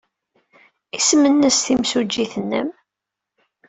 [0.97, 2.69] Isem-nnes timsujjit-nnem?